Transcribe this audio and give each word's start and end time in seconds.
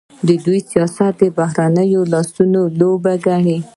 دوی 0.45 0.59
سیاست 0.71 1.13
د 1.21 1.23
بهرنیو 1.37 2.01
د 2.05 2.09
لاسونو 2.13 2.61
لوبه 2.79 3.13
ګڼي. 3.25 3.57